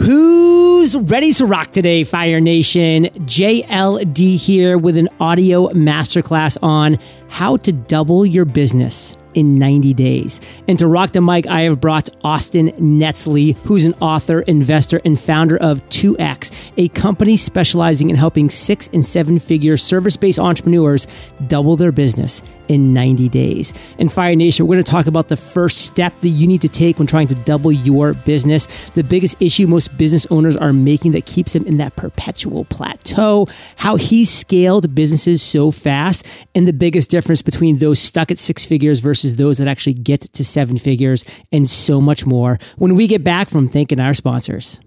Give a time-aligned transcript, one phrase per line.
[0.00, 3.04] Who's ready to rock today, Fire Nation?
[3.04, 6.98] JLD here with an audio masterclass on
[7.28, 10.40] how to double your business in 90 days.
[10.68, 15.18] And to rock the mic, I have brought Austin Netzley, who's an author, investor, and
[15.18, 21.06] founder of 2X, a company specializing in helping six and seven figure service based entrepreneurs
[21.46, 23.74] double their business in 90 days.
[23.98, 26.68] And Fire Nation, we're going to talk about the first step that you need to
[26.68, 28.68] take when trying to double your business.
[28.94, 33.48] The biggest issue most business owners are making that keeps them in that perpetual plateau,
[33.74, 38.64] how he scaled businesses so fast, and the biggest difference between those stuck at six
[38.64, 43.06] figures versus those that actually get to seven figures, and so much more when we
[43.06, 44.78] get back from thanking our sponsors.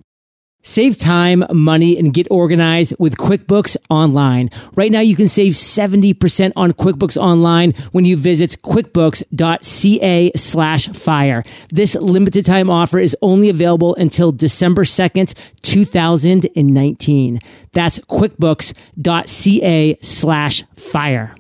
[0.66, 4.50] Save time, money, and get organized with QuickBooks Online.
[4.76, 11.44] Right now, you can save 70% on QuickBooks Online when you visit quickbooks.ca slash fire.
[11.68, 17.40] This limited time offer is only available until December 2nd, 2019.
[17.74, 21.36] That's quickbooks.ca slash fire.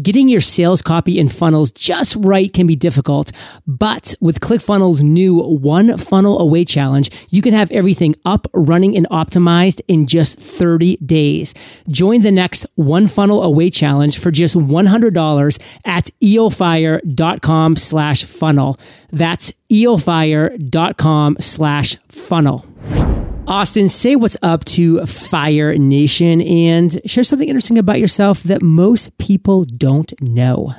[0.00, 3.32] Getting your sales copy and funnels just right can be difficult,
[3.66, 9.08] but with ClickFunnels' new One Funnel Away Challenge, you can have everything up, running, and
[9.08, 11.52] optimized in just 30 days.
[11.88, 18.78] Join the next One Funnel Away Challenge for just $100 at eofire.com slash funnel.
[19.10, 22.64] That's eofire.com slash funnel.
[23.48, 29.16] Austin, say what's up to Fire Nation and share something interesting about yourself that most
[29.16, 30.74] people don't know.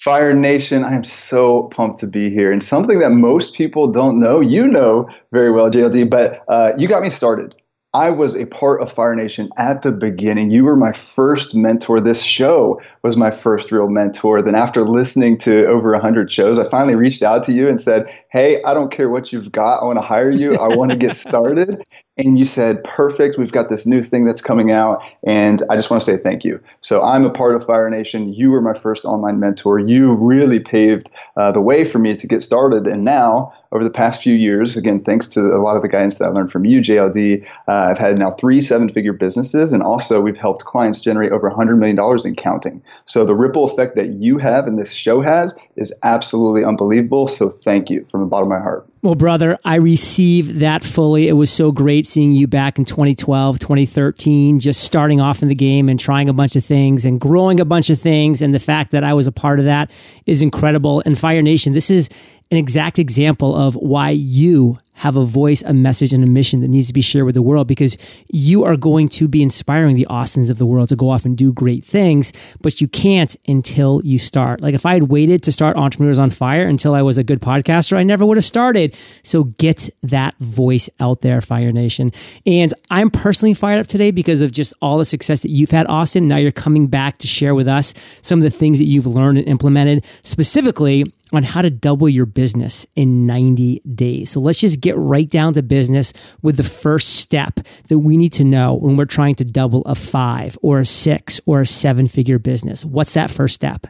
[0.00, 2.50] Fire Nation, I am so pumped to be here.
[2.50, 6.88] And something that most people don't know, you know very well, JLD, but uh, you
[6.88, 7.54] got me started.
[7.92, 10.50] I was a part of Fire Nation at the beginning.
[10.50, 12.00] You were my first mentor.
[12.00, 14.40] This show was my first real mentor.
[14.40, 18.06] Then, after listening to over 100 shows, I finally reached out to you and said,
[18.30, 19.82] Hey, I don't care what you've got.
[19.82, 20.56] I want to hire you.
[20.56, 21.84] I want to get started.
[22.16, 23.36] And you said, Perfect.
[23.36, 25.04] We've got this new thing that's coming out.
[25.22, 26.58] And I just want to say thank you.
[26.80, 28.32] So, I'm a part of Fire Nation.
[28.32, 29.78] You were my first online mentor.
[29.78, 32.86] You really paved uh, the way for me to get started.
[32.86, 36.18] And now, over the past few years, again, thanks to a lot of the guidance
[36.18, 39.72] that I learned from you, JLD, uh, I've had now three seven figure businesses.
[39.72, 42.80] And also, we've helped clients generate over $100 million in counting.
[43.04, 47.26] So, the ripple effect that you have and this show has is absolutely unbelievable.
[47.26, 48.86] So, thank you from the bottom of my heart.
[49.02, 51.28] Well, brother, I receive that fully.
[51.28, 55.54] It was so great seeing you back in 2012, 2013, just starting off in the
[55.54, 58.40] game and trying a bunch of things and growing a bunch of things.
[58.40, 59.90] And the fact that I was a part of that
[60.24, 61.02] is incredible.
[61.04, 62.08] And Fire Nation, this is
[62.50, 66.68] an exact example of why you have a voice, a message, and a mission that
[66.68, 67.96] needs to be shared with the world because
[68.30, 71.36] you are going to be inspiring the Austins of the world to go off and
[71.36, 74.60] do great things, but you can't until you start.
[74.60, 77.40] Like if I had waited to start Entrepreneurs on Fire until I was a good
[77.40, 78.96] podcaster, I never would have started.
[79.22, 82.12] So get that voice out there, Fire Nation.
[82.46, 85.86] And I'm personally fired up today because of just all the success that you've had,
[85.88, 86.28] Austin.
[86.28, 89.38] Now you're coming back to share with us some of the things that you've learned
[89.38, 91.04] and implemented, specifically
[91.36, 94.30] on how to double your business in 90 days.
[94.30, 96.12] So let's just get right down to business
[96.42, 99.94] with the first step that we need to know when we're trying to double a
[99.94, 102.84] five or a six or a seven figure business.
[102.84, 103.86] What's that first step?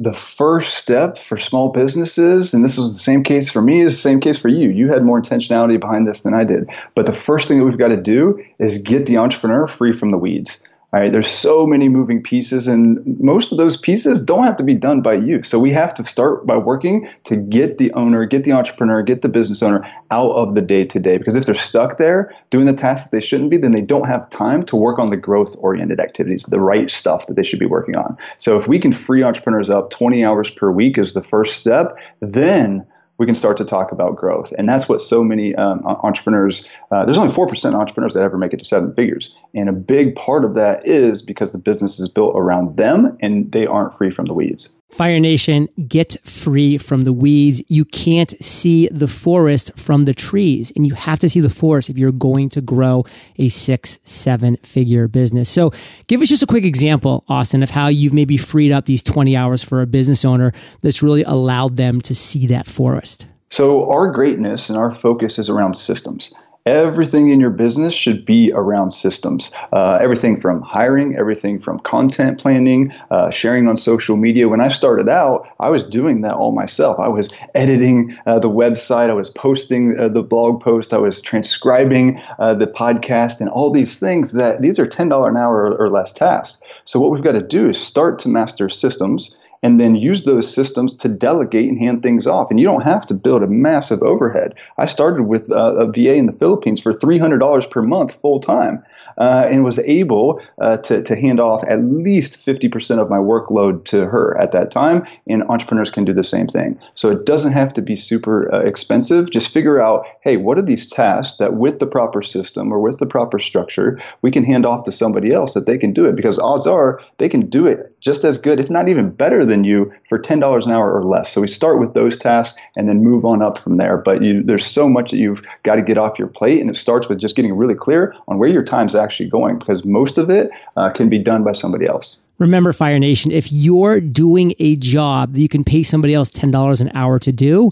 [0.00, 3.92] the first step for small businesses, and this is the same case for me, is
[3.92, 4.70] the same case for you.
[4.70, 6.70] You had more intentionality behind this than I did.
[6.94, 10.10] But the first thing that we've got to do is get the entrepreneur free from
[10.10, 10.66] the weeds.
[10.92, 14.64] All right, there's so many moving pieces, and most of those pieces don't have to
[14.64, 15.40] be done by you.
[15.44, 19.22] So we have to start by working to get the owner, get the entrepreneur, get
[19.22, 21.16] the business owner out of the day to day.
[21.16, 24.08] Because if they're stuck there doing the tasks that they shouldn't be, then they don't
[24.08, 27.60] have time to work on the growth oriented activities, the right stuff that they should
[27.60, 28.16] be working on.
[28.38, 31.94] So if we can free entrepreneurs up 20 hours per week as the first step,
[32.18, 32.84] then
[33.20, 34.50] we can start to talk about growth.
[34.56, 38.54] And that's what so many um, entrepreneurs, uh, there's only 4% entrepreneurs that ever make
[38.54, 39.34] it to seven figures.
[39.54, 43.52] And a big part of that is because the business is built around them and
[43.52, 44.74] they aren't free from the weeds.
[44.90, 47.62] Fire Nation, get free from the weeds.
[47.68, 51.88] You can't see the forest from the trees, and you have to see the forest
[51.88, 53.04] if you're going to grow
[53.38, 55.48] a six, seven figure business.
[55.48, 55.70] So,
[56.06, 59.36] give us just a quick example, Austin, of how you've maybe freed up these 20
[59.36, 60.52] hours for a business owner
[60.82, 63.26] that's really allowed them to see that forest.
[63.50, 66.34] So, our greatness and our focus is around systems
[66.66, 69.50] everything in your business should be around systems.
[69.72, 74.48] Uh, everything from hiring, everything from content planning, uh, sharing on social media.
[74.48, 76.98] When I started out, I was doing that all myself.
[76.98, 81.20] I was editing uh, the website, I was posting uh, the blog post, I was
[81.20, 85.76] transcribing uh, the podcast, and all these things that these are $10 an hour or,
[85.76, 86.62] or less tasks.
[86.84, 90.52] So, what we've got to do is start to master systems and then use those
[90.52, 92.50] systems to delegate and hand things off.
[92.50, 94.54] And you don't have to build a massive overhead.
[94.78, 98.82] I started with uh, a VA in the Philippines for $300 per month full time
[99.20, 103.84] uh, and was able uh, to, to hand off at least 50% of my workload
[103.84, 105.06] to her at that time.
[105.28, 106.80] And entrepreneurs can do the same thing.
[106.94, 109.30] So it doesn't have to be super uh, expensive.
[109.30, 112.98] Just figure out hey, what are these tasks that with the proper system or with
[112.98, 116.16] the proper structure, we can hand off to somebody else that they can do it
[116.16, 119.64] because odds are they can do it just as good, if not even better than
[119.64, 121.30] you, for $10 an hour or less.
[121.30, 123.98] So we start with those tasks and then move on up from there.
[123.98, 126.76] But you, there's so much that you've got to get off your plate, and it
[126.76, 130.30] starts with just getting really clear on where your time's actually going because most of
[130.30, 132.18] it uh, can be done by somebody else.
[132.38, 136.80] Remember, Fire Nation, if you're doing a job that you can pay somebody else $10
[136.80, 137.70] an hour to do,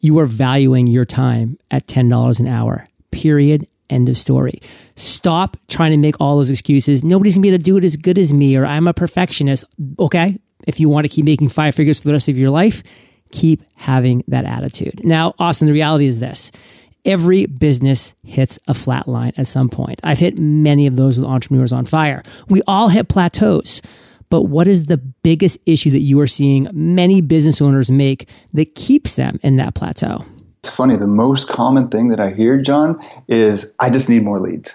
[0.00, 2.86] you are valuing your time at $10 an hour.
[3.10, 3.66] Period.
[3.90, 4.60] End of story.
[4.96, 7.04] Stop trying to make all those excuses.
[7.04, 9.64] Nobody's gonna be able to do it as good as me, or I'm a perfectionist.
[9.98, 10.38] Okay.
[10.66, 12.82] If you want to keep making five figures for the rest of your life,
[13.30, 15.04] keep having that attitude.
[15.04, 16.50] Now, Austin, the reality is this
[17.04, 20.00] every business hits a flat line at some point.
[20.02, 22.22] I've hit many of those with entrepreneurs on fire.
[22.48, 23.82] We all hit plateaus.
[24.30, 28.74] But what is the biggest issue that you are seeing many business owners make that
[28.74, 30.24] keeps them in that plateau?
[30.62, 30.96] It's funny.
[30.96, 32.96] The most common thing that I hear, John,
[33.28, 34.74] is I just need more leads.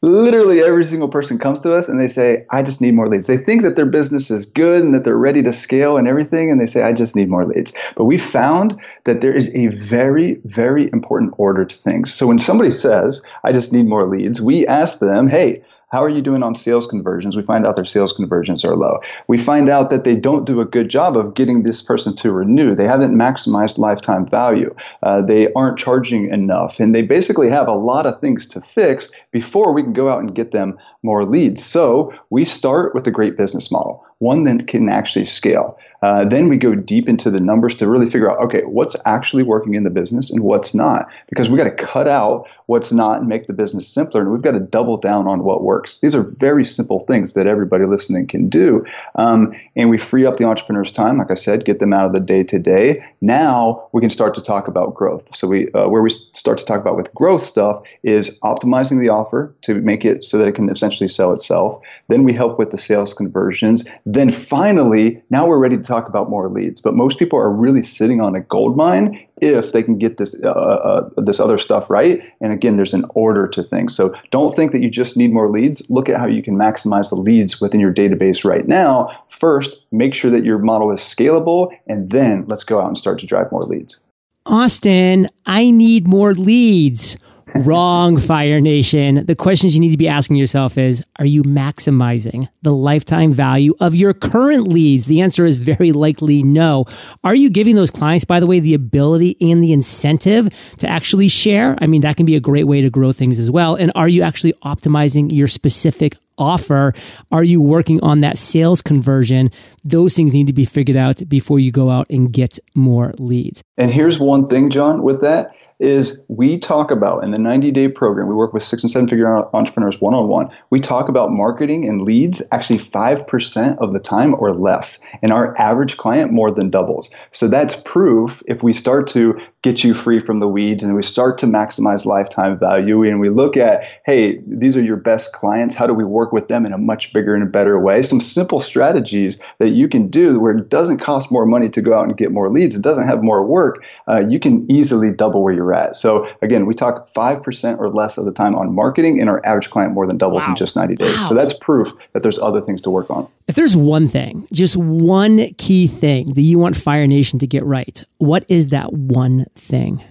[0.00, 3.26] Literally every single person comes to us and they say, I just need more leads.
[3.26, 6.52] They think that their business is good and that they're ready to scale and everything,
[6.52, 7.74] and they say, I just need more leads.
[7.96, 12.14] But we found that there is a very, very important order to things.
[12.14, 16.08] So when somebody says, I just need more leads, we ask them, hey, how are
[16.08, 17.36] you doing on sales conversions?
[17.36, 18.98] We find out their sales conversions are low.
[19.26, 22.32] We find out that they don't do a good job of getting this person to
[22.32, 22.74] renew.
[22.74, 24.74] They haven't maximized lifetime value.
[25.02, 26.78] Uh, they aren't charging enough.
[26.78, 30.20] And they basically have a lot of things to fix before we can go out
[30.20, 31.64] and get them more leads.
[31.64, 35.78] So we start with a great business model, one that can actually scale.
[36.02, 39.42] Uh, then we go deep into the numbers to really figure out okay, what's actually
[39.42, 41.08] working in the business and what's not.
[41.28, 44.20] Because we've got to cut out what's not and make the business simpler.
[44.20, 45.98] And we've got to double down on what works.
[45.98, 48.84] These are very simple things that everybody listening can do.
[49.16, 52.12] Um, and we free up the entrepreneur's time, like I said, get them out of
[52.12, 53.04] the day to day.
[53.20, 55.34] Now we can start to talk about growth.
[55.34, 59.08] So we, uh, where we start to talk about with growth stuff is optimizing the
[59.08, 61.82] offer to make it so that it can essentially sell itself.
[62.08, 63.84] Then we help with the sales conversions.
[64.06, 67.82] Then finally, now we're ready to talk about more leads, but most people are really
[67.82, 71.88] sitting on a gold mine if they can get this uh, uh, this other stuff
[71.90, 72.22] right.
[72.40, 73.94] And again, there's an order to things.
[73.94, 75.88] So don't think that you just need more leads.
[75.90, 79.10] Look at how you can maximize the leads within your database right now.
[79.28, 83.18] First, make sure that your model is scalable, and then let's go out and start
[83.20, 84.00] to drive more leads.
[84.46, 87.18] Austin, I need more leads.
[87.54, 89.24] Wrong, Fire Nation.
[89.26, 93.74] The questions you need to be asking yourself is Are you maximizing the lifetime value
[93.80, 95.06] of your current leads?
[95.06, 96.84] The answer is very likely no.
[97.24, 100.48] Are you giving those clients, by the way, the ability and the incentive
[100.78, 101.76] to actually share?
[101.80, 103.74] I mean, that can be a great way to grow things as well.
[103.74, 106.94] And are you actually optimizing your specific offer?
[107.32, 109.50] Are you working on that sales conversion?
[109.84, 113.62] Those things need to be figured out before you go out and get more leads.
[113.76, 117.88] And here's one thing, John, with that is we talk about in the 90 day
[117.88, 120.50] program, we work with six and seven figure entrepreneurs one on one.
[120.70, 125.04] We talk about marketing and leads actually 5% of the time or less.
[125.22, 127.14] And our average client more than doubles.
[127.30, 131.02] So that's proof if we start to get you free from the weeds and we
[131.02, 135.74] start to maximize lifetime value and we look at hey these are your best clients
[135.74, 138.60] how do we work with them in a much bigger and better way some simple
[138.60, 142.16] strategies that you can do where it doesn't cost more money to go out and
[142.16, 145.64] get more leads it doesn't have more work uh, you can easily double where you're
[145.72, 149.44] at so again we talk 5% or less of the time on marketing and our
[149.44, 150.50] average client more than doubles wow.
[150.50, 151.28] in just 90 days wow.
[151.28, 154.76] so that's proof that there's other things to work on if there's one thing just
[154.76, 159.46] one key thing that you want fire nation to get right what is that one
[159.54, 160.02] thing?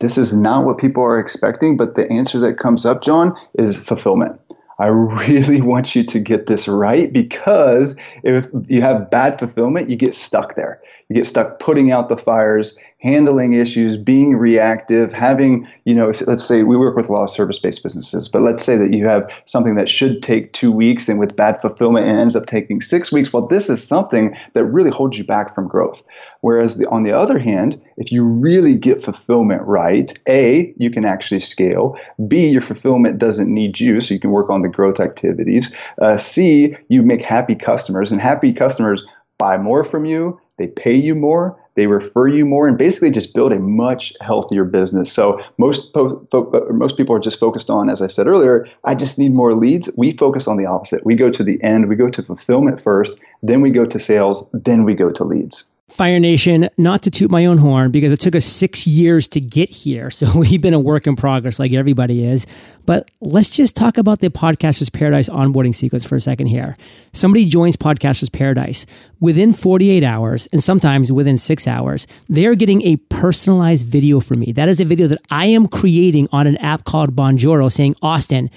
[0.00, 3.76] This is not what people are expecting, but the answer that comes up, John, is
[3.76, 4.40] fulfillment.
[4.78, 9.96] I really want you to get this right because if you have bad fulfillment, you
[9.96, 10.80] get stuck there.
[11.08, 16.26] You get stuck putting out the fires handling issues, being reactive, having, you know, if,
[16.26, 18.94] let's say we work with a lot of service based businesses, but let's say that
[18.94, 22.46] you have something that should take two weeks and with bad fulfillment it ends up
[22.46, 23.30] taking six weeks.
[23.30, 26.02] Well, this is something that really holds you back from growth.
[26.40, 31.04] Whereas the, on the other hand, if you really get fulfillment right, A, you can
[31.04, 31.98] actually scale.
[32.26, 35.74] B, your fulfillment doesn't need you, so you can work on the growth activities.
[36.00, 39.06] Uh, C, you make happy customers, and happy customers
[39.36, 43.34] buy more from you, they pay you more, they refer you more, and basically just
[43.34, 45.12] build a much healthier business.
[45.12, 48.68] So most po- fo- uh, most people are just focused on, as I said earlier,
[48.84, 49.90] I just need more leads.
[49.96, 51.04] We focus on the opposite.
[51.04, 51.88] We go to the end.
[51.88, 55.66] We go to fulfillment first, then we go to sales, then we go to leads.
[55.90, 59.40] Fire Nation, not to toot my own horn because it took us six years to
[59.40, 60.08] get here.
[60.10, 62.46] So we've been a work in progress like everybody is.
[62.86, 66.76] But let's just talk about the Podcasters Paradise onboarding sequence for a second here.
[67.12, 68.86] Somebody joins Podcasters Paradise
[69.20, 72.06] within 48 hours and sometimes within six hours.
[72.30, 74.52] They are getting a personalized video for me.
[74.52, 78.50] That is a video that I am creating on an app called Bonjoro saying, Austin,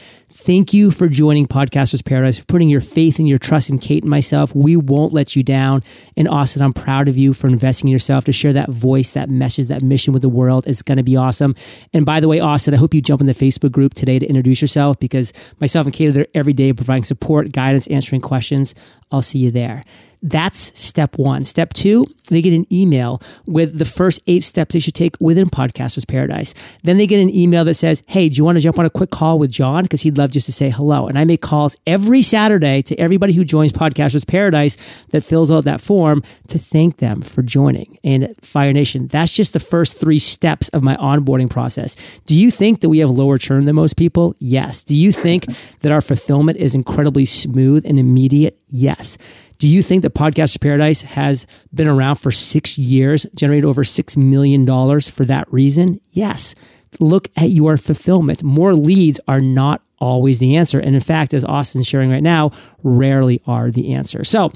[0.47, 4.03] Thank you for joining Podcasters Paradise, for putting your faith and your trust in Kate
[4.03, 4.55] and myself.
[4.55, 5.83] We won't let you down.
[6.15, 9.29] And Austin, I'm proud of you for investing in yourself to share that voice, that
[9.29, 10.65] message, that mission with the world.
[10.65, 11.53] It's going to be awesome.
[11.91, 14.25] And by the way, Austin, I hope you jump in the Facebook group today to
[14.25, 18.73] introduce yourself because myself and Kate are there every day providing support, guidance, answering questions.
[19.11, 19.83] I'll see you there.
[20.21, 21.43] That's step one.
[21.43, 25.49] Step two, they get an email with the first eight steps they should take within
[25.49, 26.53] Podcasters Paradise.
[26.83, 28.89] Then they get an email that says, Hey, do you want to jump on a
[28.89, 29.83] quick call with John?
[29.83, 31.07] Because he'd love just to say hello.
[31.07, 34.77] And I make calls every Saturday to everybody who joins Podcasters Paradise
[35.11, 37.97] that fills out that form to thank them for joining.
[38.03, 41.95] And Fire Nation, that's just the first three steps of my onboarding process.
[42.25, 44.35] Do you think that we have lower churn than most people?
[44.39, 44.83] Yes.
[44.83, 45.45] Do you think
[45.81, 48.59] that our fulfillment is incredibly smooth and immediate?
[48.69, 49.17] Yes.
[49.57, 54.17] Do you think that Podcast Paradise has been around for six years, generated over $6
[54.17, 54.65] million
[55.01, 55.99] for that reason?
[56.11, 56.53] Yes.
[56.99, 58.43] Look at your fulfillment.
[58.43, 60.79] More leads are not always the answer.
[60.79, 62.51] And in fact, as Austin's sharing right now,
[62.83, 64.23] rarely are the answer.
[64.23, 64.51] So,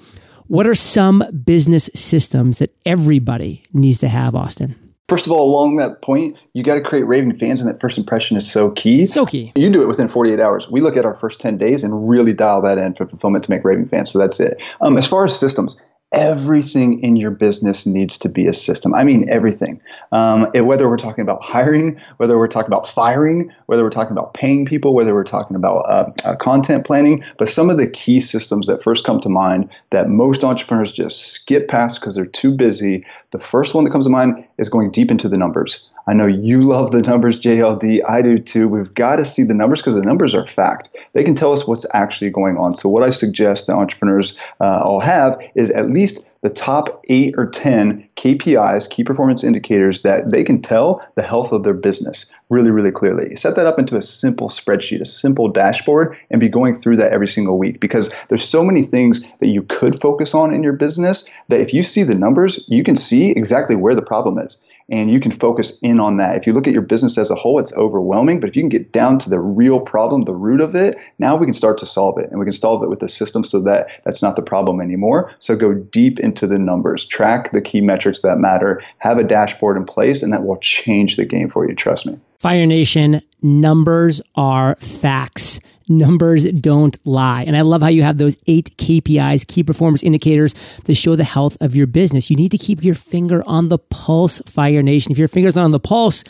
[0.47, 4.75] what are some business systems that everybody needs to have, Austin?
[5.11, 7.97] First of all, along that point, you got to create raving fans, and that first
[7.97, 9.05] impression is so key.
[9.05, 9.51] So key.
[9.57, 10.69] You do it within 48 hours.
[10.71, 13.51] We look at our first 10 days and really dial that in for fulfillment to
[13.51, 14.09] make raving fans.
[14.09, 14.63] So that's it.
[14.79, 15.75] Um, as far as systems,
[16.11, 18.93] everything in your business needs to be a system.
[18.93, 19.81] I mean, everything.
[20.11, 24.11] Um, it, whether we're talking about hiring, whether we're talking about firing, whether we're talking
[24.11, 27.23] about paying people, whether we're talking about uh, uh, content planning.
[27.37, 31.31] But some of the key systems that first come to mind that most entrepreneurs just
[31.31, 33.05] skip past because they're too busy.
[33.31, 35.87] The first one that comes to mind is going deep into the numbers.
[36.07, 38.01] I know you love the numbers, JLD.
[38.07, 38.67] I do too.
[38.67, 40.89] We've got to see the numbers because the numbers are fact.
[41.13, 42.73] They can tell us what's actually going on.
[42.73, 47.35] So, what I suggest that entrepreneurs uh, all have is at least the top eight
[47.37, 52.25] or 10 KPIs, key performance indicators, that they can tell the health of their business
[52.49, 53.35] really, really clearly.
[53.35, 57.13] Set that up into a simple spreadsheet, a simple dashboard, and be going through that
[57.13, 60.73] every single week because there's so many things that you could focus on in your
[60.73, 64.61] business that if you see the numbers, you can see exactly where the problem is
[64.91, 66.35] and you can focus in on that.
[66.35, 68.69] If you look at your business as a whole, it's overwhelming, but if you can
[68.69, 71.85] get down to the real problem, the root of it, now we can start to
[71.85, 74.41] solve it and we can solve it with a system so that that's not the
[74.41, 75.33] problem anymore.
[75.39, 79.77] So go deep into the numbers, track the key metrics that matter, have a dashboard
[79.77, 81.73] in place, and that will change the game for you.
[81.73, 82.19] Trust me.
[82.39, 85.59] Fire Nation, numbers are facts
[85.91, 87.43] numbers don't lie.
[87.43, 90.55] And I love how you have those eight KPIs, key performance indicators
[90.85, 92.29] that show the health of your business.
[92.29, 95.11] You need to keep your finger on the pulse, Fire Nation.
[95.11, 96.23] If your finger's not on the pulse,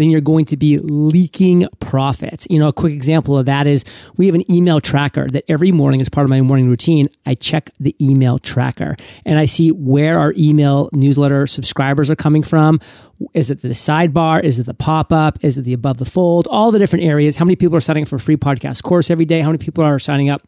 [0.00, 2.46] then you're going to be leaking profits.
[2.50, 3.84] You know, a quick example of that is
[4.16, 7.34] we have an email tracker that every morning, as part of my morning routine, I
[7.34, 12.80] check the email tracker and I see where our email newsletter subscribers are coming from.
[13.34, 14.42] Is it the sidebar?
[14.42, 15.38] Is it the pop up?
[15.44, 16.48] Is it the above the fold?
[16.50, 17.36] All the different areas.
[17.36, 19.40] How many people are signing up for a free podcast course every day?
[19.40, 20.42] How many people are signing up?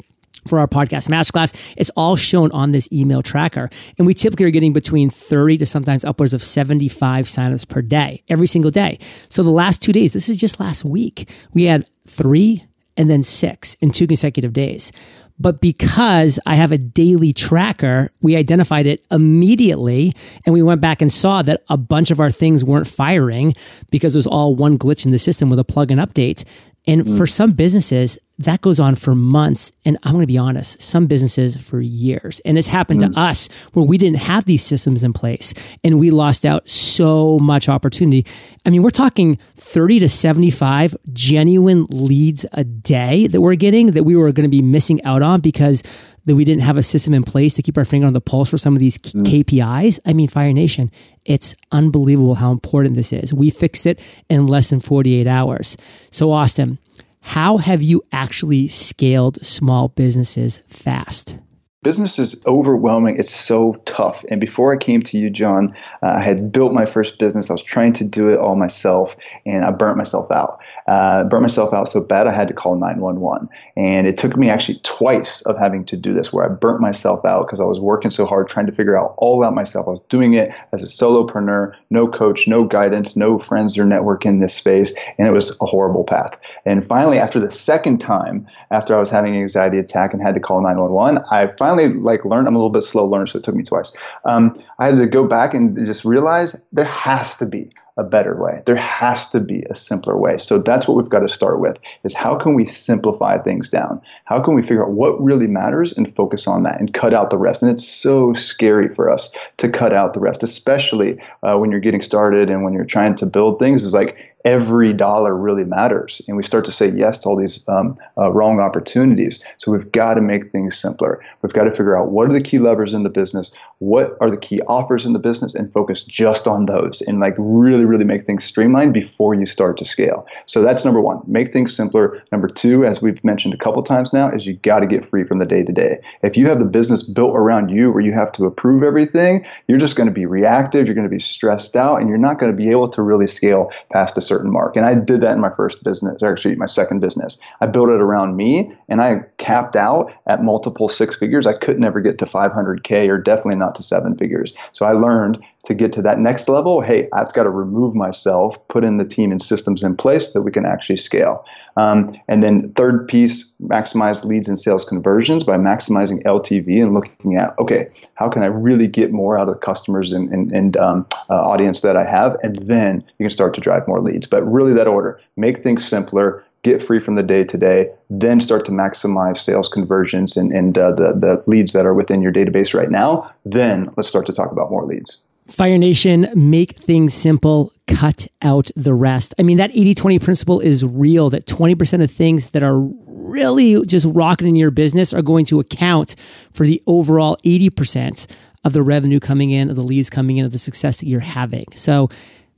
[0.46, 1.54] For our podcast masterclass.
[1.76, 3.70] It's all shown on this email tracker.
[3.98, 8.22] And we typically are getting between 30 to sometimes upwards of 75 signups per day,
[8.28, 8.98] every single day.
[9.28, 12.64] So the last two days, this is just last week, we had three
[12.96, 14.92] and then six in two consecutive days.
[15.38, 20.14] But because I have a daily tracker, we identified it immediately
[20.46, 23.54] and we went back and saw that a bunch of our things weren't firing
[23.90, 26.44] because it was all one glitch in the system with a plugin update.
[26.86, 27.16] And mm.
[27.16, 29.72] for some businesses, that goes on for months.
[29.84, 32.40] And I'm going to be honest, some businesses for years.
[32.44, 33.12] And it's happened mm.
[33.12, 37.38] to us where we didn't have these systems in place and we lost out so
[37.38, 38.26] much opportunity.
[38.64, 44.04] I mean, we're talking 30 to 75 genuine leads a day that we're getting that
[44.04, 45.82] we were going to be missing out on because
[46.24, 48.48] that we didn't have a system in place to keep our finger on the pulse
[48.48, 49.24] for some of these mm.
[49.24, 49.98] KPIs.
[50.06, 50.90] I mean, Fire Nation,
[51.24, 53.34] it's unbelievable how important this is.
[53.34, 55.76] We fixed it in less than 48 hours.
[56.10, 56.78] So, Austin,
[57.22, 61.38] how have you actually scaled small businesses fast?
[61.82, 63.18] business is overwhelming.
[63.18, 64.24] It's so tough.
[64.30, 67.50] And before I came to you, John, uh, I had built my first business.
[67.50, 70.60] I was trying to do it all myself, and I burnt myself out.
[70.92, 73.48] Uh, burnt myself out so bad I had to call 911.
[73.78, 77.24] And it took me actually twice of having to do this where I burnt myself
[77.24, 79.88] out because I was working so hard trying to figure out all out myself.
[79.88, 84.26] I was doing it as a solopreneur, no coach, no guidance, no friends or network
[84.26, 84.92] in this space.
[85.16, 86.38] And it was a horrible path.
[86.66, 90.34] And finally, after the second time, after I was having an anxiety attack and had
[90.34, 93.44] to call 911, I finally like learned, I'm a little bit slow learner, so it
[93.44, 93.96] took me twice.
[94.26, 98.34] Um, I had to go back and just realize there has to be a better
[98.34, 98.62] way.
[98.66, 100.38] There has to be a simpler way.
[100.38, 104.02] So that's what we've got to start with is how can we simplify things down?
[104.24, 107.30] How can we figure out what really matters and focus on that and cut out
[107.30, 107.62] the rest?
[107.62, 111.78] And it's so scary for us to cut out the rest, especially uh, when you're
[111.78, 113.84] getting started and when you're trying to build things.
[113.84, 116.20] Is like every dollar really matters.
[116.26, 119.44] And we start to say yes to all these um, uh, wrong opportunities.
[119.58, 121.22] So we've got to make things simpler.
[121.42, 124.30] We've got to figure out what are the key levers in the business, what are
[124.30, 128.04] the key offers in the business, and focus just on those and like really, really
[128.04, 130.26] make things streamlined before you start to scale.
[130.46, 132.22] So that's number one, make things simpler.
[132.32, 135.24] Number two, as we've mentioned a couple times now, is you got to get free
[135.24, 136.00] from the day to day.
[136.22, 139.78] If you have the business built around you where you have to approve everything, you're
[139.78, 142.50] just going to be reactive, you're going to be stressed out, and you're not going
[142.50, 144.76] to be able to really scale past a certain mark.
[144.76, 147.38] And I did that in my first business, or actually my second business.
[147.60, 151.46] I built it around me and I capped out at multiple six figures.
[151.46, 154.54] I could never get to 500K or definitely not to seven figures.
[154.72, 158.56] So I learned to get to that next level, hey, I've got to remove myself,
[158.68, 161.44] put in the team and systems in place that we can actually scale.
[161.76, 167.36] Um, and then third piece, maximize leads and sales conversions by maximizing LTV and looking
[167.36, 171.06] at, okay, how can I really get more out of customers and, and, and um,
[171.30, 172.36] uh, audience that I have?
[172.42, 174.26] And then you can start to drive more leads.
[174.26, 178.40] But really that order, make things simpler, get free from the day to day, then
[178.40, 182.32] start to maximize sales conversions and, and uh, the, the leads that are within your
[182.32, 183.32] database right now.
[183.44, 185.22] Then let's start to talk about more leads.
[185.52, 189.34] Fire Nation, make things simple, cut out the rest.
[189.38, 193.84] I mean, that 80 20 principle is real, that 20% of things that are really
[193.84, 196.16] just rocking in your business are going to account
[196.52, 198.26] for the overall 80%
[198.64, 201.20] of the revenue coming in, of the leads coming in, of the success that you're
[201.20, 201.66] having.
[201.74, 202.08] So,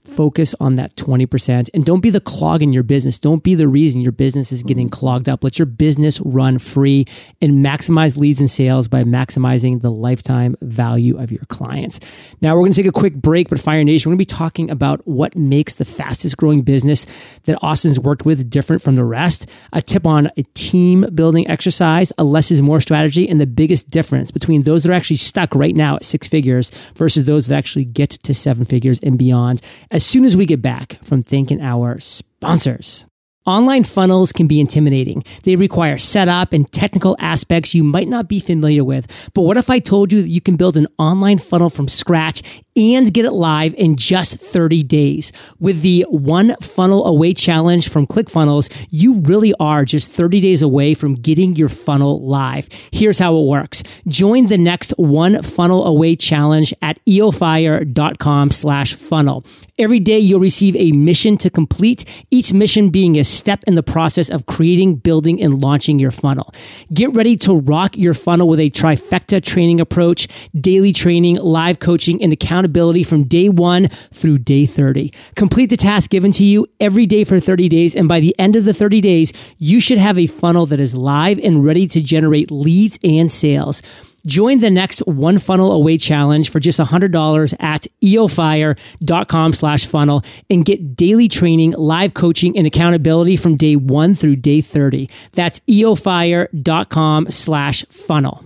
[0.05, 3.19] focus on that 20% and don't be the clog in your business.
[3.19, 4.93] Don't be the reason your business is getting mm.
[4.93, 5.43] clogged up.
[5.43, 7.07] Let your business run free
[7.41, 12.01] and maximize leads and sales by maximizing the lifetime value of your clients.
[12.41, 14.37] Now we're going to take a quick break, but Fire Nation, we're going to be
[14.39, 17.07] talking about what makes the fastest growing business
[17.45, 22.13] that Austin's worked with different from the rest, a tip on a team building exercise,
[22.19, 25.55] a less is more strategy, and the biggest difference between those that are actually stuck
[25.55, 29.61] right now at six figures versus those that actually get to seven figures and beyond
[29.95, 33.07] as soon as we get back from thanking our sponsors.
[33.47, 35.23] Online funnels can be intimidating.
[35.43, 39.07] They require setup and technical aspects you might not be familiar with.
[39.35, 42.43] But what if I told you that you can build an online funnel from scratch
[42.77, 45.33] and get it live in just 30 days.
[45.61, 50.95] With the one funnel away challenge from ClickFunnels, you really are just 30 days away
[50.95, 52.69] from getting your funnel live.
[52.93, 53.83] Here's how it works.
[54.09, 59.47] Join the next one funnel away challenge at eofire.com slash funnel.
[59.79, 63.83] Every day you'll receive a mission to complete, each mission being a step in the
[63.83, 66.53] process of creating, building, and launching your funnel.
[66.93, 72.23] Get ready to rock your funnel with a trifecta training approach, daily training, live coaching,
[72.23, 75.13] and accountability from day one through day 30.
[75.35, 77.95] Complete the task given to you every day for 30 days.
[77.95, 80.95] And by the end of the 30 days, you should have a funnel that is
[80.95, 83.83] live and ready to generate leads and sales.
[84.27, 90.65] Join the next one funnel away challenge for just $100 at eofire.com slash funnel and
[90.65, 95.09] get daily training, live coaching, and accountability from day one through day 30.
[95.33, 98.45] That's eofire.com slash funnel.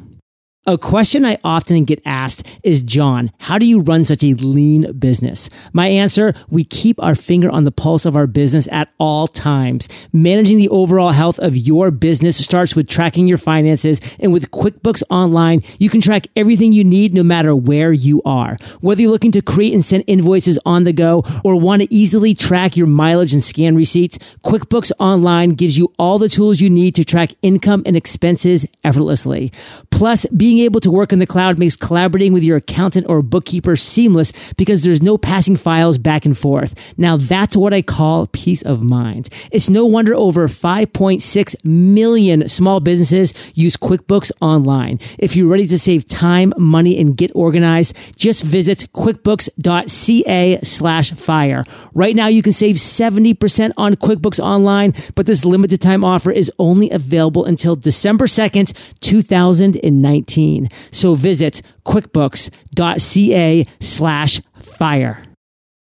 [0.69, 4.93] A question I often get asked is, John, how do you run such a lean
[4.99, 5.49] business?
[5.73, 9.89] My answer, we keep our finger on the pulse of our business at all times.
[10.13, 13.99] Managing the overall health of your business starts with tracking your finances.
[14.21, 18.59] And with QuickBooks Online, you can track everything you need no matter where you are.
[18.83, 22.35] Whether you're looking to create and send invoices on the go or want to easily
[22.35, 26.95] track your mileage and scan receipts, QuickBooks Online gives you all the tools you need
[26.97, 29.51] to track income and expenses effortlessly.
[29.91, 33.23] Plus, being being able to work in the cloud makes collaborating with your accountant or
[33.23, 36.75] bookkeeper seamless because there's no passing files back and forth.
[36.97, 39.29] Now that's what I call peace of mind.
[39.53, 44.99] It's no wonder over 5.6 million small businesses use QuickBooks Online.
[45.17, 51.63] If you're ready to save time, money, and get organized, just visit quickbooks.ca slash fire.
[51.95, 56.51] Right now you can save 70% on QuickBooks Online, but this limited time offer is
[56.59, 60.48] only available until December 2nd, 2019.
[60.91, 65.23] So visit quickbooks.ca slash fire.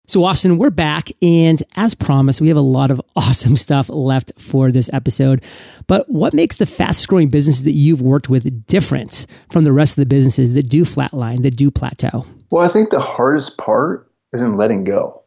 [0.08, 1.10] So, Austin, we're back.
[1.20, 5.44] And as promised, we have a lot of awesome stuff left for this episode.
[5.86, 9.92] But what makes the fast growing businesses that you've worked with different from the rest
[9.92, 12.24] of the businesses that do flatline, that do plateau?
[12.50, 15.22] Well, I think the hardest part is in letting go.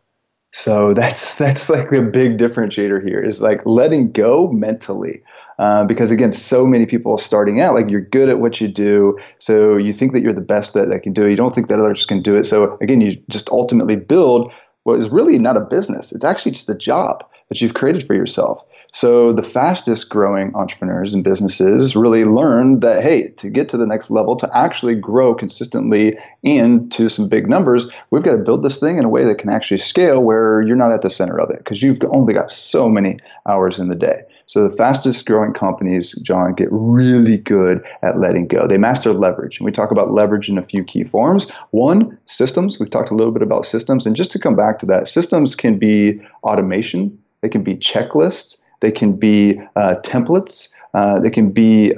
[0.51, 5.21] So that's that's like the big differentiator here is like letting go mentally.
[5.62, 9.15] Uh, because again, so many people starting out, like you're good at what you do,
[9.38, 11.30] so you think that you're the best that, that can do it.
[11.30, 12.45] You don't think that others can do it.
[12.45, 14.52] So again, you just ultimately build
[14.86, 16.12] what is really not a business.
[16.13, 18.65] It's actually just a job that you've created for yourself.
[18.91, 23.86] So the fastest growing entrepreneurs and businesses really learn that hey, to get to the
[23.86, 28.63] next level, to actually grow consistently and to some big numbers, we've got to build
[28.63, 31.39] this thing in a way that can actually scale where you're not at the center
[31.39, 34.24] of it because you've only got so many hours in the day.
[34.51, 38.67] So the fastest growing companies, John, get really good at letting go.
[38.67, 39.57] They master leverage.
[39.57, 41.49] And we talk about leverage in a few key forms.
[41.69, 42.77] One, systems.
[42.77, 44.05] We've talked a little bit about systems.
[44.05, 48.57] And just to come back to that, systems can be automation, they can be checklists,
[48.81, 50.73] they can be uh, templates.
[50.93, 51.93] Uh, they can be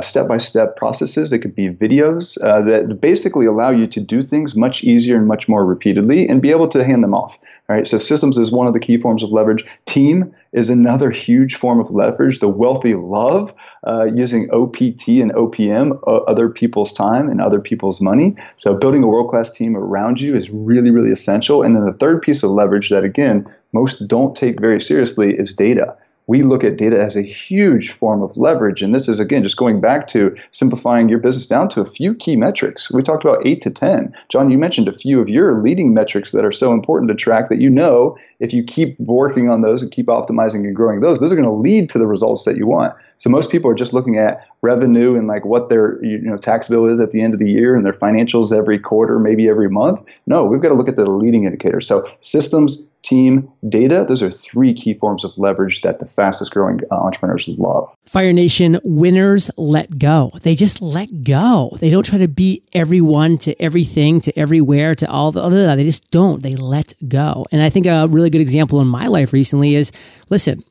[0.00, 1.30] step by step processes.
[1.30, 5.26] They could be videos uh, that basically allow you to do things much easier and
[5.26, 7.38] much more repeatedly and be able to hand them off.
[7.68, 7.86] Right?
[7.86, 9.64] So systems is one of the key forms of leverage.
[9.86, 12.40] Team is another huge form of leverage.
[12.40, 13.54] The wealthy love
[13.86, 18.36] uh, using OPT and OPM, uh, other people's time and other people's money.
[18.56, 21.62] So building a world class team around you is really, really essential.
[21.62, 25.54] And then the third piece of leverage that, again, most don't take very seriously is
[25.54, 25.96] data
[26.30, 28.82] we look at data as a huge form of leverage.
[28.82, 32.14] And this is, again, just going back to simplifying your business down to a few
[32.14, 32.88] key metrics.
[32.92, 34.14] We talked about eight to 10.
[34.28, 37.48] John, you mentioned a few of your leading metrics that are so important to track
[37.48, 41.18] that you know if you keep working on those and keep optimizing and growing those,
[41.18, 42.94] those are going to lead to the results that you want.
[43.20, 46.68] So most people are just looking at revenue and like what their you know tax
[46.68, 49.68] bill is at the end of the year and their financials every quarter, maybe every
[49.68, 50.02] month.
[50.26, 51.86] No, we've got to look at the leading indicators.
[51.86, 56.80] So systems, team, data, those are three key forms of leverage that the fastest growing
[56.90, 57.94] uh, entrepreneurs love.
[58.06, 60.32] Fire Nation winners let go.
[60.40, 61.76] They just let go.
[61.78, 65.76] They don't try to beat everyone to everything, to everywhere, to all the other.
[65.76, 66.42] They just don't.
[66.42, 67.44] They let go.
[67.52, 69.92] And I think a really good example in my life recently is
[70.30, 70.64] listen,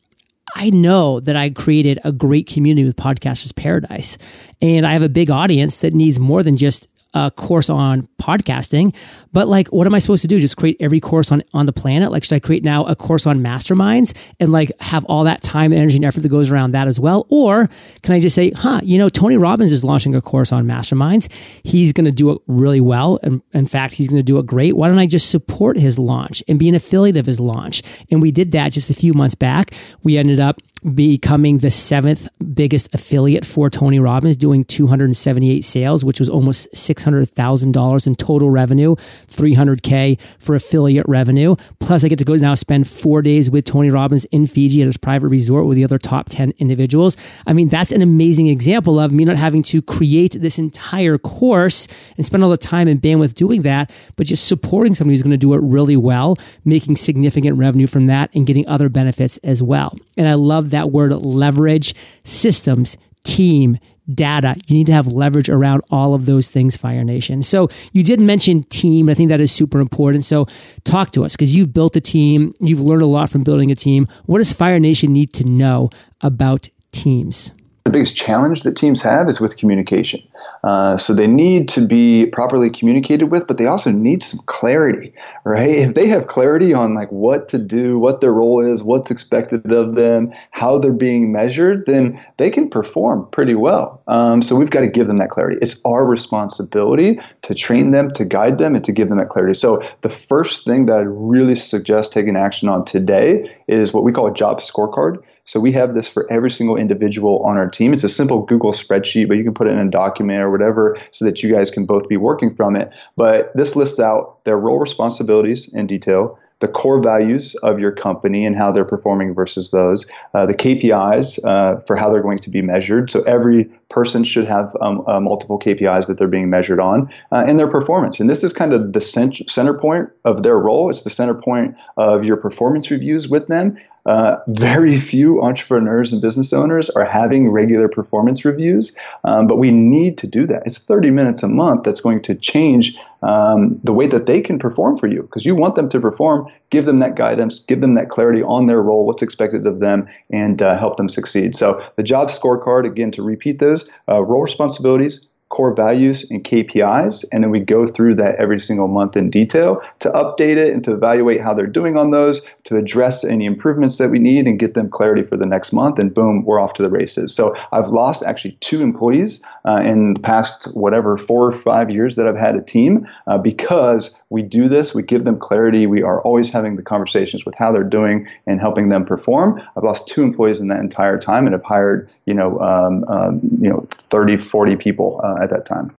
[0.55, 4.17] I know that I created a great community with Podcasters Paradise.
[4.61, 8.95] And I have a big audience that needs more than just a course on podcasting,
[9.33, 10.39] but like, what am I supposed to do?
[10.39, 12.11] Just create every course on, on the planet?
[12.11, 15.71] Like, should I create now a course on masterminds and like have all that time,
[15.71, 17.25] and energy, and effort that goes around that as well?
[17.29, 17.69] Or
[18.03, 21.31] can I just say, huh, you know, Tony Robbins is launching a course on masterminds.
[21.63, 23.19] He's going to do it really well.
[23.23, 24.75] And in fact, he's going to do it great.
[24.75, 27.81] Why don't I just support his launch and be an affiliate of his launch?
[28.11, 29.73] And we did that just a few months back.
[30.03, 36.19] We ended up becoming the seventh biggest affiliate for Tony Robbins, doing 278 sales, which
[36.19, 38.95] was almost $600,000 in total revenue,
[39.27, 41.55] 300K for affiliate revenue.
[41.79, 44.85] Plus, I get to go now spend four days with Tony Robbins in Fiji at
[44.85, 47.17] his private resort with the other top 10 individuals.
[47.45, 51.87] I mean, that's an amazing example of me not having to create this entire course
[52.17, 55.31] and spend all the time and bandwidth doing that, but just supporting somebody who's going
[55.31, 59.61] to do it really well, making significant revenue from that and getting other benefits as
[59.61, 59.97] well.
[60.17, 63.77] And I love that word leverage, systems, team,
[64.13, 64.55] data.
[64.67, 67.43] You need to have leverage around all of those things, Fire Nation.
[67.43, 69.09] So you did mention team.
[69.09, 70.25] I think that is super important.
[70.25, 70.47] So
[70.83, 72.53] talk to us because you've built a team.
[72.59, 74.07] You've learned a lot from building a team.
[74.25, 75.89] What does Fire Nation need to know
[76.21, 77.53] about teams?
[77.83, 80.21] The biggest challenge that teams have is with communication.
[80.63, 85.13] Uh, so they need to be properly communicated with, but they also need some clarity,
[85.45, 85.69] right?
[85.69, 89.71] If they have clarity on like what to do, what their role is, what's expected
[89.71, 94.01] of them, how they're being measured, then they can perform pretty well.
[94.07, 95.57] Um, so we've got to give them that clarity.
[95.61, 99.53] It's our responsibility to train them, to guide them, and to give them that clarity.
[99.53, 104.11] So the first thing that I really suggest taking action on today is what we
[104.11, 105.23] call a job scorecard.
[105.49, 107.91] So we have this for every single individual on our team.
[107.91, 110.95] It's a simple Google spreadsheet, but you can put it in a document or whatever
[111.09, 112.91] so that you guys can both be working from it.
[113.17, 118.45] But this lists out their role responsibilities in detail, the core values of your company
[118.45, 122.51] and how they're performing versus those, uh, the KPIs uh, for how they're going to
[122.51, 123.09] be measured.
[123.09, 127.43] So every person should have um, uh, multiple KPIs that they're being measured on, uh,
[127.47, 128.19] and their performance.
[128.19, 130.89] And this is kind of the cent- center point of their role.
[130.89, 133.77] It's the center point of your performance reviews with them.
[134.05, 139.71] Uh, very few entrepreneurs and business owners are having regular performance reviews, um, but we
[139.71, 140.63] need to do that.
[140.65, 144.57] It's 30 minutes a month that's going to change um, the way that they can
[144.57, 146.47] perform for you because you want them to perform.
[146.69, 150.07] Give them that guidance, give them that clarity on their role, what's expected of them,
[150.29, 151.55] and uh, help them succeed.
[151.55, 157.25] So, the job scorecard, again, to repeat those uh, role responsibilities, core values and KPIs,
[157.31, 160.83] and then we go through that every single month in detail to update it and
[160.83, 164.59] to evaluate how they're doing on those, to address any improvements that we need and
[164.59, 165.97] get them clarity for the next month.
[165.97, 167.33] And boom, we're off to the races.
[167.33, 172.15] So I've lost actually two employees uh, in the past whatever four or five years
[172.15, 174.93] that I've had a team uh, because we do this.
[174.93, 175.87] We give them clarity.
[175.87, 179.61] We are always having the conversations with how they're doing and helping them perform.
[179.75, 183.39] I've lost two employees in that entire time and have hired you know um, um,
[183.59, 185.19] you know 30, 40 people.
[185.23, 185.95] Uh, at that time.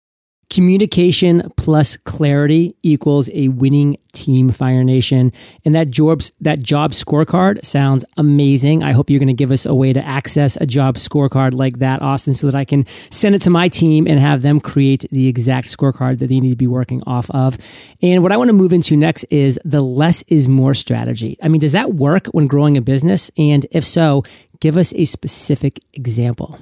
[0.49, 5.31] Communication plus clarity equals a winning team, Fire Nation.
[5.63, 8.81] And that jobs that job scorecard sounds amazing.
[8.81, 11.77] I hope you're going to give us a way to access a job scorecard like
[11.79, 15.05] that, Austin, so that I can send it to my team and have them create
[15.11, 17.55] the exact scorecard that they need to be working off of.
[18.01, 21.37] And what I want to move into next is the less is more strategy.
[21.43, 23.29] I mean, does that work when growing a business?
[23.37, 24.23] And if so,
[24.61, 26.59] give us a specific example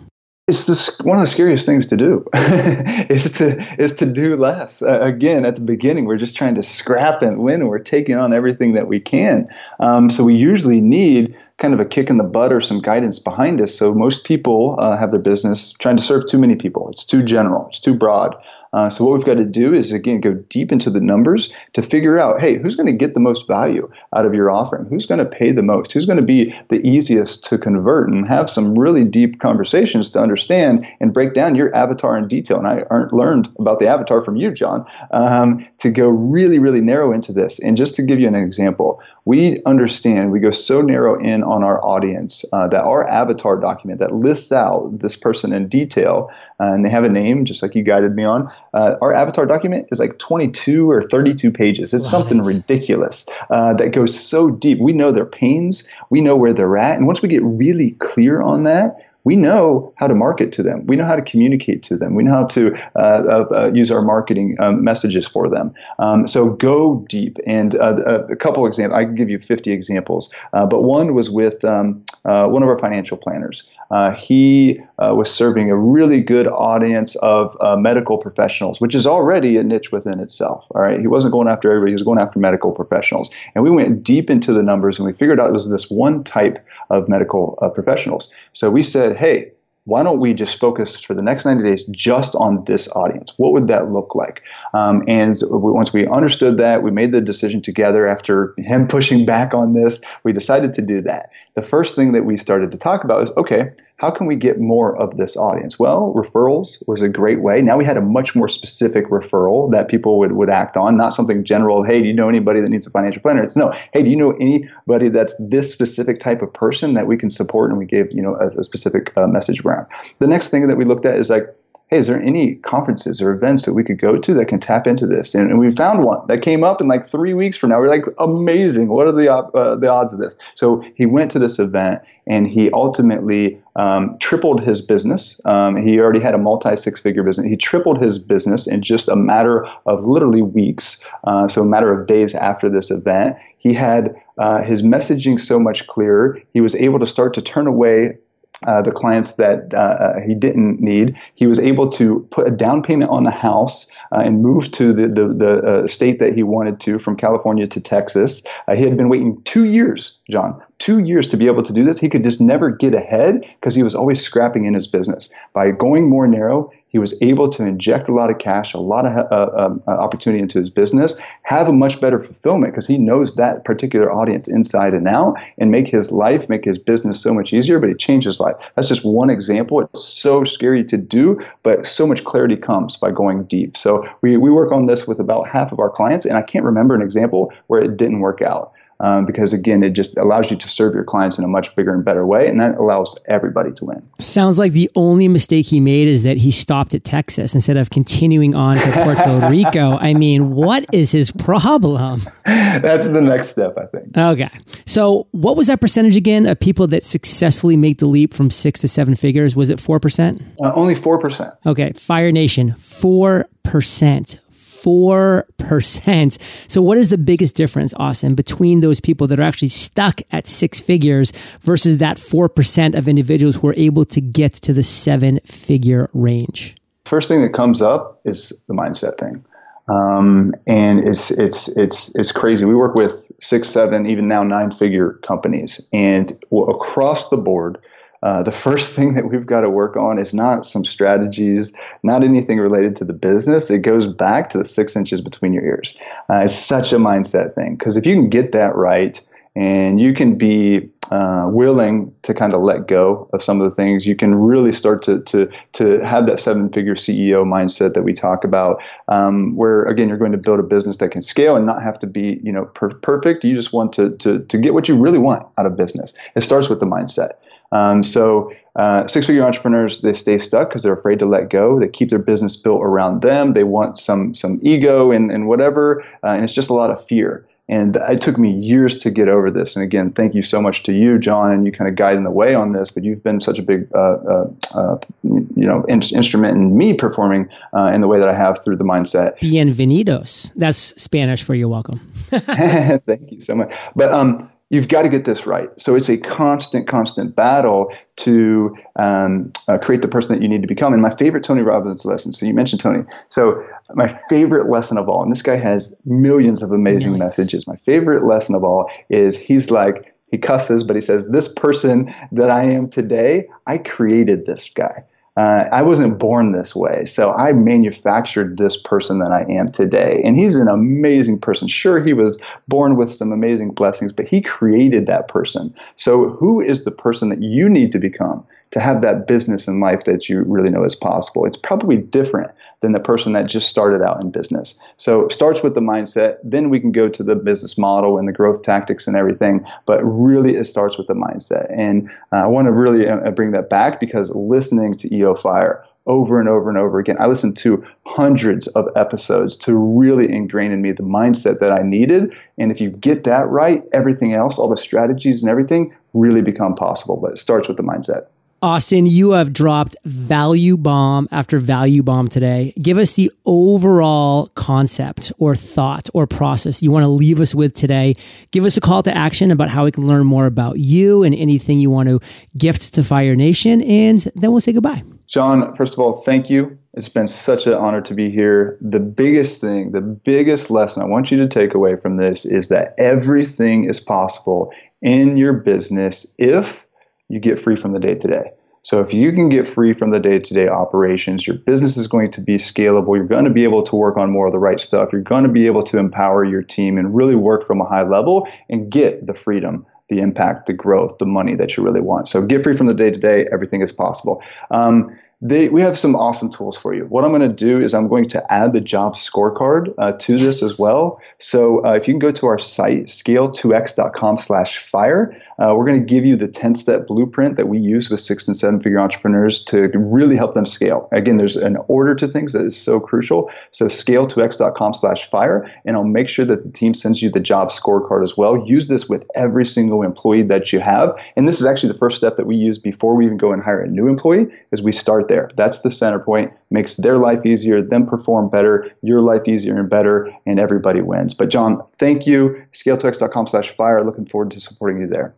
[0.48, 4.82] it's this one of the scariest things to do is to is to do less.
[4.82, 8.34] Uh, again at the beginning we're just trying to scrap and win we're taking on
[8.34, 9.50] everything that we can.
[9.80, 13.20] Um, so we usually need kind of a kick in the butt or some guidance
[13.20, 13.76] behind us.
[13.76, 16.90] So most people uh, have their business trying to serve too many people.
[16.92, 17.68] It's too general.
[17.68, 18.36] It's too broad
[18.78, 21.82] uh, so what we've got to do is again go deep into the numbers to
[21.82, 24.86] figure out, hey, who's going to get the most value out of your offering?
[24.86, 25.92] Who's going to pay the most?
[25.92, 28.08] Who's going to be the easiest to convert?
[28.08, 32.60] And have some really deep conversations to understand and break down your avatar in detail.
[32.60, 37.12] And I learned about the avatar from you, John, um, to go really, really narrow
[37.12, 37.58] into this.
[37.58, 41.64] And just to give you an example, we understand we go so narrow in on
[41.64, 46.74] our audience uh, that our avatar document that lists out this person in detail uh,
[46.74, 49.88] and they have a name just like you guided me on uh, our avatar document
[49.92, 51.94] is like 22 or 32 pages.
[51.94, 54.80] It's something ridiculous uh, that goes so deep.
[54.80, 56.98] We know their pains, we know where they're at.
[56.98, 60.86] And once we get really clear on that, we know how to market to them.
[60.86, 62.16] We know how to communicate to them.
[62.16, 65.74] We know how to uh, uh, uh use our marketing um, messages for them.
[66.00, 67.38] Um, so go deep.
[67.46, 71.30] And uh, a couple examples, I can give you 50 examples, uh, but one was
[71.30, 73.68] with um, uh, one of our financial planners.
[73.90, 79.08] Uh, he uh, was serving a really good audience of uh, medical professionals, which is
[79.08, 80.66] already a niche within itself.
[80.72, 83.30] All right, he wasn't going after everybody; he was going after medical professionals.
[83.56, 86.24] And we went deep into the numbers, and we figured out it was this one
[86.24, 86.60] type
[86.90, 88.34] of medical uh, professionals.
[88.54, 89.52] So we said, "Hey,
[89.88, 93.34] why don't we just focus for the next 90 days just on this audience?
[93.38, 94.44] What would that look like?
[94.74, 99.54] Um, and once we understood that, we made the decision together after him pushing back
[99.54, 103.04] on this, we decided to do that the first thing that we started to talk
[103.04, 105.80] about is okay, how can we get more of this audience?
[105.80, 107.64] Well, referrals was a great way.
[107.64, 111.16] Now we had a much more specific referral that people would, would act on, not
[111.16, 113.44] something general, hey, do you know anybody that needs a financial planner?
[113.44, 117.18] It's no, hey, do you know anybody that's this specific type of person that we
[117.18, 117.72] can support?
[117.72, 119.77] And we gave, you know, a, a specific uh, message around.
[120.20, 121.44] The next thing that we looked at is like,
[121.88, 124.88] hey, is there any conferences or events that we could go to that can tap
[124.88, 125.34] into this?
[125.34, 127.80] And, and we found one that came up in like three weeks from now.
[127.80, 128.90] We're like, amazing.
[128.90, 130.36] What are the, uh, the odds of this?
[130.56, 135.40] So he went to this event and he ultimately um, tripled his business.
[135.46, 137.48] Um, he already had a multi six figure business.
[137.48, 141.06] He tripled his business in just a matter of literally weeks.
[141.24, 143.38] Uh, so, a matter of days after this event.
[143.60, 146.40] He had uh, his messaging so much clearer.
[146.54, 148.18] He was able to start to turn away
[148.66, 151.16] uh, the clients that uh, uh, he didn't need.
[151.36, 154.94] He was able to put a down payment on the house uh, and move to
[154.94, 158.42] the, the, the uh, state that he wanted to from California to Texas.
[158.68, 161.84] Uh, he had been waiting two years, John, two years to be able to do
[161.84, 162.00] this.
[162.00, 165.30] He could just never get ahead because he was always scrapping in his business.
[165.54, 169.06] By going more narrow, he was able to inject a lot of cash, a lot
[169.06, 172.98] of uh, um, uh, opportunity into his business, have a much better fulfillment because he
[172.98, 177.34] knows that particular audience inside and out, and make his life, make his business so
[177.34, 177.80] much easier.
[177.80, 178.56] But he changed his life.
[178.76, 179.82] That's just one example.
[179.82, 183.76] It's so scary to do, but so much clarity comes by going deep.
[183.76, 186.66] So we, we work on this with about half of our clients, and I can't
[186.66, 190.58] remember an example where it didn't work out um, because again, it just allows you
[190.58, 193.72] to serve your clients in a much bigger and better way, and that allows everybody
[193.74, 194.08] to win.
[194.20, 197.90] Sounds like the only mistake he made is that he stopped at Texas instead of
[197.92, 199.98] continuing on to Puerto Rico.
[200.00, 202.24] I mean, what is his problem?
[202.46, 204.18] That's the next step, I think.
[204.18, 204.50] Okay.
[204.86, 208.80] So, what was that percentage again of people that successfully make the leap from six
[208.82, 209.56] to seven figures?
[209.56, 210.42] Was it 4%?
[210.60, 211.58] Uh, only 4%.
[211.66, 211.94] Okay.
[211.94, 214.40] Fire Nation, 4%.
[214.84, 216.38] 4%.
[216.68, 220.48] So, what is the biggest difference, Austin, between those people that are actually stuck at
[220.48, 225.40] six figures versus that 4% of individuals who are able to get to the seven
[225.46, 226.76] figure range?
[227.06, 229.44] First thing that comes up is the mindset thing.
[229.90, 232.66] Um, and it's it's it's it's crazy.
[232.66, 237.78] We work with six, seven, even now nine figure companies, and across the board,
[238.24, 242.24] uh, the first thing that we've got to work on is not some strategies, not
[242.24, 243.70] anything related to the business.
[243.70, 245.98] It goes back to the six inches between your ears.
[246.30, 249.20] Uh, it's such a mindset thing because if you can get that right
[249.56, 253.76] and you can be uh, willing to kind of let go of some of the
[253.76, 258.04] things, you can really start to to to have that seven figure CEO mindset that
[258.04, 258.84] we talk about.
[259.08, 261.98] Um, where again, you're going to build a business that can scale and not have
[262.00, 263.44] to be you know per- perfect.
[263.44, 266.14] You just want to to to get what you really want out of business.
[266.36, 267.32] It starts with the mindset.
[267.72, 271.80] Um, so uh, six-figure entrepreneurs they stay stuck because they're afraid to let go.
[271.80, 273.54] They keep their business built around them.
[273.54, 277.04] They want some some ego and and whatever, uh, and it's just a lot of
[277.06, 277.46] fear.
[277.70, 279.76] And it took me years to get over this.
[279.76, 282.32] And again, thank you so much to you, John, and you kind of guiding the
[282.32, 282.92] way on this.
[282.92, 286.94] But you've been such a big, uh, uh, uh, you know, in- instrument in me
[286.94, 289.38] performing uh, in the way that I have through the mindset.
[289.40, 290.54] Bienvenidos.
[290.56, 292.00] That's Spanish for you're welcome.
[292.30, 293.74] thank you so much.
[293.98, 295.70] But um, you've got to get this right.
[295.80, 300.62] So it's a constant, constant battle to um, uh, create the person that you need
[300.62, 300.94] to become.
[300.94, 302.34] And my favorite Tony Robbins lesson.
[302.34, 303.04] So you mentioned Tony.
[303.30, 307.38] So my favorite lesson of all, and this guy has millions of amazing millions.
[307.38, 307.68] messages.
[307.68, 312.14] My favorite lesson of all is he's like he cusses, but he says, "This person
[312.34, 315.06] that I am today, I created this guy."
[315.38, 317.06] Uh, I wasn't born this way.
[317.06, 320.20] So I manufactured this person that I am today.
[320.26, 321.68] And he's an amazing person.
[321.68, 325.76] Sure, he was born with some amazing blessings, but he created that person.
[325.96, 329.80] So who is the person that you need to become to have that business in
[329.80, 331.46] life that you really know is possible?
[331.46, 332.50] It's probably different
[332.82, 334.78] than the person that just started out in business.
[334.98, 338.28] So it starts with the mindset, then we can go to the business model and
[338.28, 339.66] the growth tactics and everything.
[339.86, 341.74] But really, it starts with the mindset.
[341.76, 345.84] And uh, I want to really uh, bring that back because listening to EO Fire
[346.08, 347.18] over and over and over again.
[347.20, 351.84] I listened to hundreds of episodes to really ingrain in me the mindset that I
[351.84, 352.34] needed.
[352.58, 356.76] And if you get that right, everything else, all the strategies and everything really become
[356.76, 357.18] possible.
[357.18, 358.28] But it starts with the mindset.
[358.62, 362.74] Austin, you have dropped value bomb after value bomb today.
[362.82, 367.76] Give us the overall concept or thought or process you want to leave us with
[367.76, 368.16] today.
[368.50, 371.36] Give us a call to action about how we can learn more about you and
[371.36, 372.20] anything you want to
[372.58, 373.84] gift to Fire Nation.
[373.84, 375.04] And then we'll say goodbye.
[375.28, 376.76] John, first of all, thank you.
[376.94, 378.76] It's been such an honor to be here.
[378.82, 382.70] The biggest thing, the biggest lesson I want you to take away from this is
[382.70, 384.72] that everything is possible
[385.04, 386.87] in your business if
[387.30, 388.52] you get free from the day to day.
[388.88, 392.40] So if you can get free from the day-to-day operations, your business is going to
[392.40, 393.18] be scalable.
[393.18, 395.10] You're going to be able to work on more of the right stuff.
[395.12, 398.04] You're going to be able to empower your team and really work from a high
[398.04, 402.30] level and get the freedom, the impact, the growth, the money that you really want.
[402.30, 403.48] So get free from the day-to-day.
[403.52, 404.42] Everything is possible.
[404.72, 407.04] Um, they, we have some awesome tools for you.
[407.06, 410.34] What I'm going to do is I'm going to add the job scorecard uh, to
[410.34, 410.42] yes.
[410.42, 411.22] this as well.
[411.40, 416.00] So uh, if you can go to our site, scale2x.com slash fire, uh, we're going
[416.00, 419.90] to give you the 10-step blueprint that we use with six and seven-figure entrepreneurs to
[419.96, 421.10] really help them scale.
[421.12, 423.50] Again, there's an order to things that is so crucial.
[423.72, 427.70] So scale2x.com slash fire, and I'll make sure that the team sends you the job
[427.70, 428.64] scorecard as well.
[428.68, 431.18] Use this with every single employee that you have.
[431.36, 433.64] And this is actually the first step that we use before we even go and
[433.64, 435.50] hire a new employee is we start there.
[435.58, 436.54] That's the center point.
[436.70, 441.34] Makes their life easier, them perform better, your life easier and better, and everybody wins.
[441.34, 442.62] But John, thank you.
[442.74, 444.04] Scale2x.com slash fire.
[444.04, 445.34] Looking forward to supporting you there.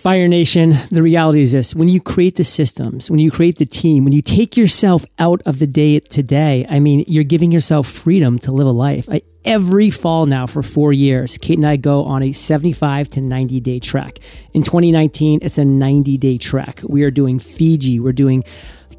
[0.00, 3.66] Fire Nation, the reality is this when you create the systems, when you create the
[3.66, 7.86] team, when you take yourself out of the day today, I mean, you're giving yourself
[7.86, 9.06] freedom to live a life.
[9.10, 13.20] I, every fall now for four years, Kate and I go on a 75 to
[13.20, 14.20] 90 day trek.
[14.54, 16.80] In 2019, it's a 90 day trek.
[16.82, 18.42] We are doing Fiji, we're doing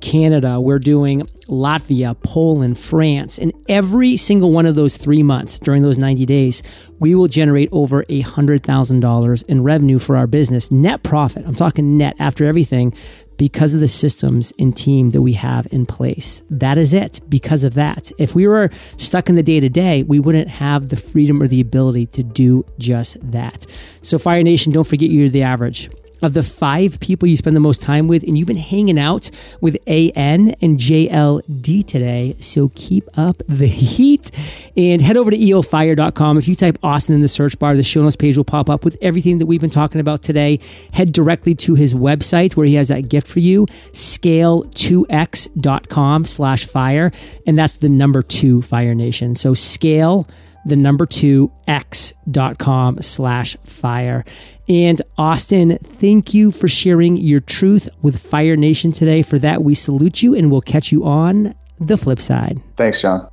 [0.01, 3.37] Canada, we're doing Latvia, Poland, France.
[3.37, 6.63] And every single one of those three months during those 90 days,
[6.99, 11.45] we will generate over $100,000 in revenue for our business, net profit.
[11.45, 12.93] I'm talking net after everything
[13.37, 16.43] because of the systems and team that we have in place.
[16.51, 18.11] That is it because of that.
[18.19, 21.47] If we were stuck in the day to day, we wouldn't have the freedom or
[21.47, 23.65] the ability to do just that.
[24.03, 25.89] So, Fire Nation, don't forget you're the average
[26.21, 29.29] of the five people you spend the most time with, and you've been hanging out
[29.59, 32.35] with AN and JLD today.
[32.39, 34.31] So keep up the heat
[34.77, 36.37] and head over to eofire.com.
[36.37, 38.85] If you type Austin in the search bar, the show notes page will pop up
[38.85, 40.59] with everything that we've been talking about today.
[40.93, 47.11] Head directly to his website where he has that gift for you, scale2x.com slash fire.
[47.45, 49.35] And that's the number two Fire Nation.
[49.35, 50.27] So scale
[50.65, 54.25] the number two x.com slash fire.
[54.71, 59.21] And Austin, thank you for sharing your truth with Fire Nation today.
[59.21, 62.61] For that, we salute you and we'll catch you on the flip side.
[62.77, 63.29] Thanks, John.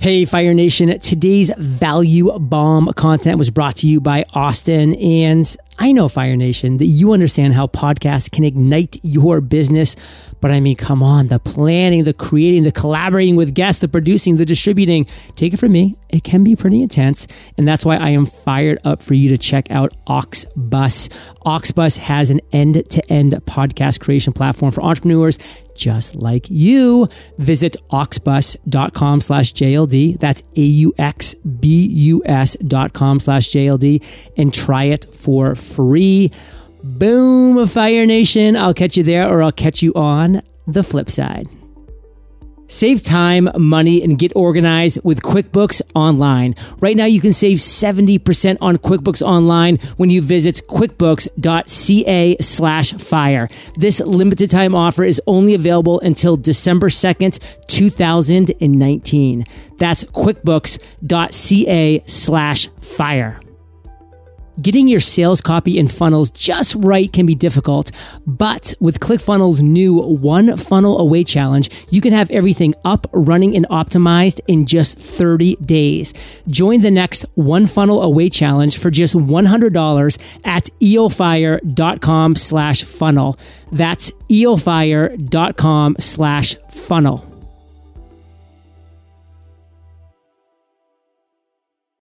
[0.00, 0.96] Hey, Fire Nation.
[1.00, 4.94] Today's value bomb content was brought to you by Austin.
[4.94, 9.96] And I know, Fire Nation, that you understand how podcasts can ignite your business.
[10.40, 14.36] But I mean, come on, the planning, the creating, the collaborating with guests, the producing,
[14.36, 15.08] the distributing.
[15.34, 17.26] Take it from me, it can be pretty intense.
[17.56, 21.08] And that's why I am fired up for you to check out Auxbus.
[21.44, 25.40] Auxbus has an end to end podcast creation platform for entrepreneurs
[25.78, 27.08] just like you.
[27.38, 30.18] Visit auxbus.com slash JLD.
[30.18, 34.04] That's A-U-X-B-U-S dot com slash JLD
[34.36, 36.30] and try it for free.
[36.82, 38.56] Boom, Fire Nation.
[38.56, 41.46] I'll catch you there or I'll catch you on the flip side.
[42.68, 46.54] Save time, money, and get organized with QuickBooks Online.
[46.80, 53.48] Right now, you can save 70% on QuickBooks Online when you visit quickbooks.ca slash fire.
[53.74, 59.44] This limited time offer is only available until December 2nd, 2019.
[59.78, 63.40] That's quickbooks.ca slash fire.
[64.60, 67.92] Getting your sales copy and funnels just right can be difficult,
[68.26, 73.68] but with ClickFunnels' new One Funnel Away Challenge, you can have everything up, running, and
[73.68, 76.12] optimized in just 30 days.
[76.48, 83.38] Join the next One Funnel Away Challenge for just $100 at eofire.com slash funnel.
[83.70, 87.37] That's eofire.com slash funnel.